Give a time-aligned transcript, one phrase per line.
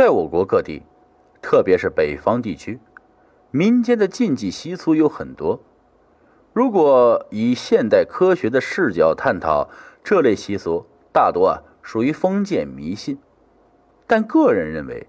[0.00, 0.82] 在我国各地，
[1.42, 2.80] 特别是北方地区，
[3.50, 5.60] 民间的禁忌习俗有很多。
[6.54, 9.68] 如果以现代科学的视角探讨
[10.02, 13.18] 这类习俗，大多啊属于封建迷信。
[14.06, 15.06] 但个人认为，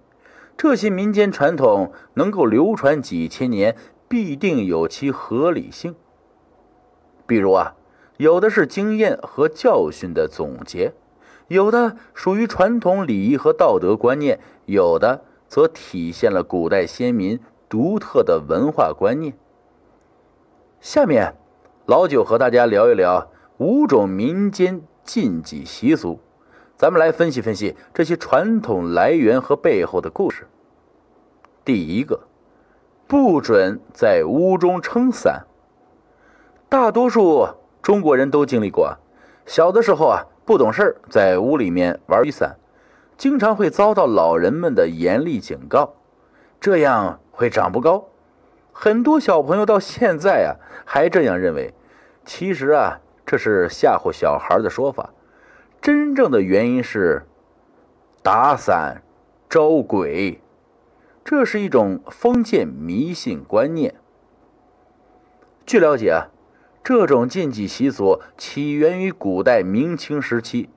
[0.58, 3.78] 这些民间传统能够流传几千年，
[4.10, 5.96] 必定有其合理性。
[7.26, 7.78] 比如啊，
[8.18, 10.92] 有的是经验和教训的总结。
[11.52, 17.38] 有的属于传统礼仪和道德观念，有的则体现了古代先民
[17.68, 19.34] 独特的文化观念。
[20.80, 21.36] 下面，
[21.88, 26.22] 老九和大家聊一聊五种民间禁忌习俗，
[26.78, 30.48] 咱们来分析分析这些传统来源和背后的故事。
[31.66, 32.22] 第一个，
[33.08, 35.46] 不准在屋中撑伞。
[36.70, 37.46] 大多数
[37.82, 38.98] 中国人都经历过，
[39.46, 40.28] 小的时候啊。
[40.44, 42.58] 不懂事在屋里面玩雨伞，
[43.18, 45.94] 经常会遭到老人们的严厉警告，
[46.60, 48.10] 这样会长不高。
[48.74, 51.74] 很多小朋友到现在啊还这样认为，
[52.26, 55.14] 其实啊这是吓唬小孩的说法，
[55.80, 57.24] 真正的原因是
[58.24, 59.04] 打伞
[59.48, 60.42] 招鬼，
[61.24, 63.96] 这是一种封建迷信观念。
[65.66, 66.28] 据了解啊。
[66.84, 70.68] 这种禁忌习俗起源于古代明清时期，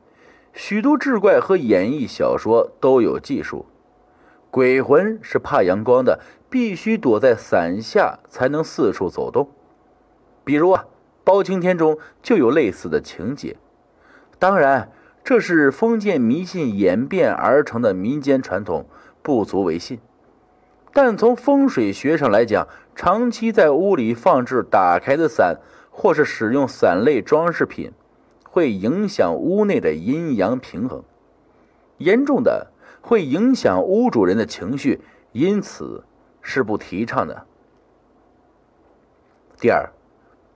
[0.53, 3.65] 许多志怪和演义小说都有记述。
[4.51, 9.49] 鬼魂是怕阳光的，必须躲在伞下才能四处走动。
[10.45, 10.85] 比如啊，
[11.25, 13.57] 《包青天》中就有类似的情节。
[14.39, 14.93] 当然，
[15.25, 18.87] 这是封建迷信演变而成的民间传统，
[19.23, 19.99] 不足为信。
[20.93, 25.59] 但从风水学上来讲，长期在屋里放置打开的伞。
[25.97, 27.93] 或是使用伞类装饰品，
[28.51, 31.05] 会影响屋内的阴阳平衡，
[31.99, 36.03] 严重的会影响屋主人的情绪，因此
[36.43, 37.47] 是不提倡的。
[39.61, 39.89] 第二，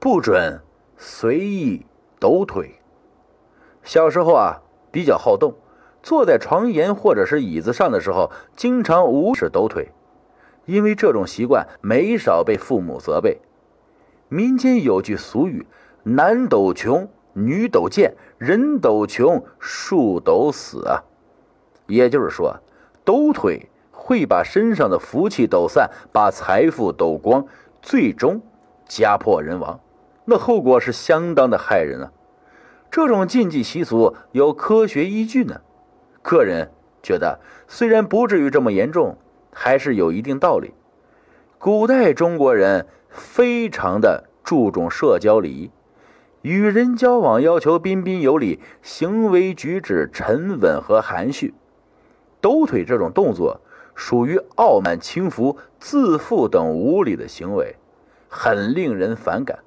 [0.01, 0.61] 不准
[0.97, 1.87] 随意
[2.19, 2.81] 抖腿。
[3.85, 5.55] 小时候啊，比较好动，
[6.03, 9.93] 坐在床沿或者是椅子上的时候，经常无视抖腿，
[10.67, 13.39] 因为这种习惯没少被父母责备。
[14.29, 15.67] 民间有句俗语
[16.05, 21.03] ：“男抖穷，女抖贱，人抖穷，树抖死。”啊，
[21.87, 22.61] 也就是说，
[23.05, 27.47] 抖腿会把身上的福气抖散，把财富抖光，
[27.81, 28.43] 最终
[28.87, 29.81] 家破人亡。
[30.27, 32.13] 那后果是相当的害人啊！
[32.91, 35.61] 这种禁忌习俗有科学依据呢。
[36.21, 36.71] 个人
[37.03, 39.17] 觉得，虽然不至于这么严重，
[39.51, 40.75] 还是有一定道理。
[41.59, 42.87] 古代中国人。
[43.11, 45.71] 非常的注重社交礼仪，
[46.43, 51.55] 与人交往要求彬彬有礼，行为举止沉稳和含蓄。
[52.41, 53.61] 抖腿这种动作
[53.95, 57.77] 属于傲慢轻浮、自负等无礼的行为，
[58.29, 59.61] 很令人反感。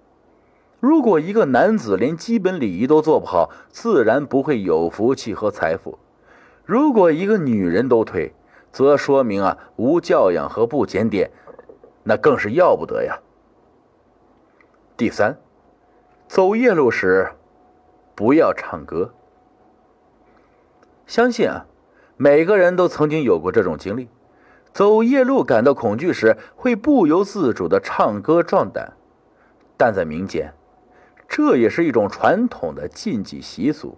[0.80, 5.98] 如果一个男子连基本礼仪都做不好，自然不会有福气和财富。
[6.64, 8.34] 如果一个女人抖腿，
[8.72, 11.32] 则说明啊无教养和不检点，
[12.04, 13.20] 那更是要不得呀。
[14.98, 15.40] 第三，
[16.28, 17.32] 走夜路时
[18.16, 19.14] 不要唱歌。
[21.08, 21.66] 相信啊，
[22.18, 24.08] 每个人都曾经有过这种经历：
[24.72, 28.94] 走夜路感到恐惧时，会不由自主的唱歌壮胆。
[29.76, 30.54] 但在民间，
[31.28, 33.98] 这也是一种传统的禁忌习俗。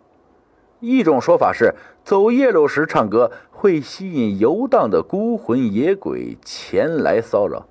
[0.80, 7.68] 一种说法是，走夜路时唱歌会吸引游荡的孤魂野鬼前来骚扰，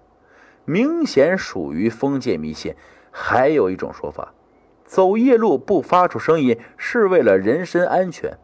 [0.64, 2.74] 明显属于封建迷信。
[3.10, 4.32] 还有一种说法，
[4.86, 8.38] 走夜路不发出声音是为了人身安全。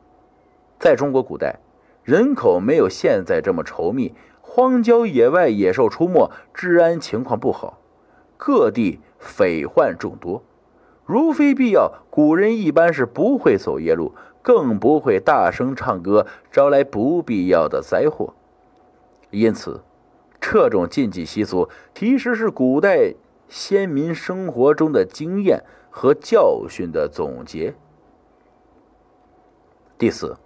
[0.79, 1.59] 在中国古代，
[2.05, 7.79] 人口没有现在这么稠密，荒郊野外野兽出没，治安情况不好，
[8.37, 10.45] 各地匪患众多。
[11.07, 18.35] 如非必要，古人一般是不会走夜路，更不会大声唱歌，招来不必要的灾祸。
[19.31, 19.83] 因此，
[20.41, 23.15] 这种禁忌习俗其实是古代。
[23.51, 27.75] 先民生活中的经验和教训的总结。
[29.97, 30.37] 第四，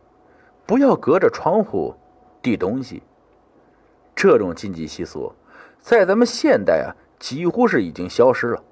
[0.64, 1.96] 不要隔着窗户
[2.40, 3.02] 递东西。
[4.14, 5.32] 这种禁忌习俗，
[5.80, 8.62] 在咱们现代啊，几乎是已经消失了，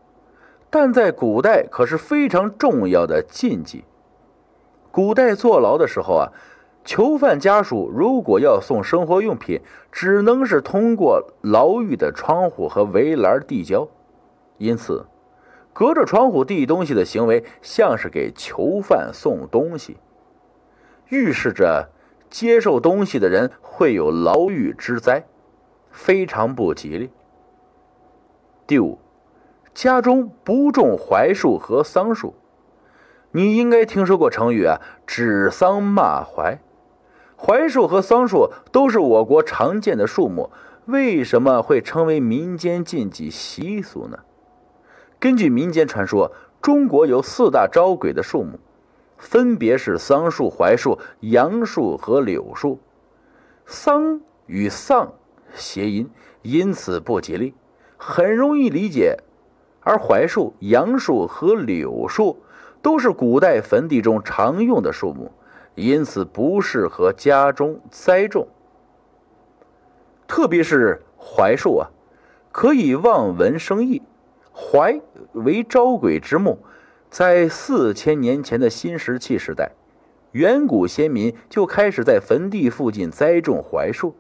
[0.71, 3.85] 但在古代可是非常重要的禁忌。
[4.93, 6.33] 古代坐牢的时候啊，
[6.85, 9.61] 囚犯家属如果要送生活用品，
[9.93, 13.87] 只能是通过牢狱的窗户和围栏递交。
[14.59, 15.07] 因此，
[15.73, 19.99] 隔着窗户递东西的行为，像是给囚犯送东西，
[21.09, 21.91] 预示着
[22.29, 25.25] 接受东西的人会有牢狱之灾，
[25.91, 27.11] 非常不吉利。
[28.67, 28.99] 第五，
[29.75, 32.35] 家中不种槐树和桑树。
[33.33, 36.59] 你应该听说过成语啊，“指桑骂槐”。
[37.43, 40.51] 槐树和桑树都是我国常见的树木，
[40.85, 44.19] 为什么会成为民间禁忌习俗呢？
[45.19, 48.59] 根据民间传说，中国有四大招鬼的树木，
[49.17, 52.79] 分别是桑树、槐树、杨树和柳树。
[53.65, 55.15] 桑与丧
[55.55, 56.11] 谐音，
[56.43, 57.55] 因此不吉利，
[57.97, 59.17] 很容易理解。
[59.81, 62.37] 而槐树、杨树和柳树。
[62.83, 65.31] 都是古代坟地中常用的树木，
[65.75, 68.49] 因此不适合家中栽种。
[70.27, 71.91] 特别是槐树啊，
[72.53, 74.03] 可以望文生义。
[74.53, 75.01] 槐
[75.33, 76.59] 为招鬼之木，
[77.09, 79.73] 在四千年前的新石器时代，
[80.33, 84.15] 远古先民就开始在坟地附近栽种槐树，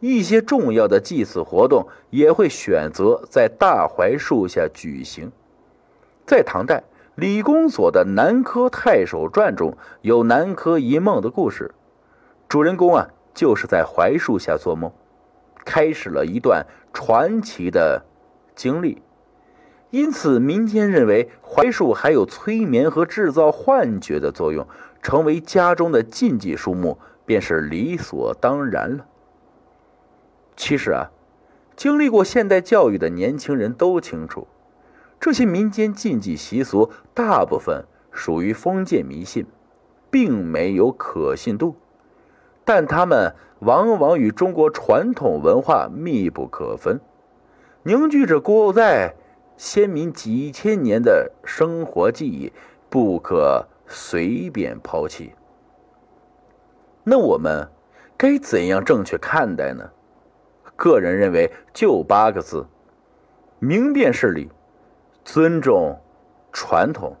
[0.00, 5.30] 一些重要的祭祀活动也会选择在大槐树下举行。
[6.26, 6.82] 在唐代。
[7.14, 11.72] 李公所的《南柯太守传》中有南柯一梦的故事，
[12.48, 14.90] 主人公啊就是在槐树下做梦，
[15.64, 18.04] 开始了一段传奇的
[18.56, 19.00] 经历。
[19.90, 24.66] 因此，民间认为槐树还有催眠和制造幻觉的作用，
[25.00, 29.06] 成为家中的禁忌树木便是理所当然了。
[30.56, 31.12] 其实啊，
[31.76, 34.48] 经历过现代教育的年轻人都清楚。
[35.24, 39.46] 这些民间禁忌习俗大部分属于封建迷信，
[40.10, 41.76] 并没有可信度，
[42.62, 47.00] 但它们往往与中国传统文化密不可分，
[47.84, 49.14] 凝聚着古代
[49.56, 52.52] 先民几千年的生活记忆，
[52.90, 55.32] 不可随便抛弃。
[57.02, 57.70] 那我们
[58.18, 59.88] 该怎样正确看待呢？
[60.76, 62.66] 个人认为就八个字：
[63.58, 64.50] 明辨事理。
[65.24, 65.98] 尊重
[66.52, 67.12] 传统。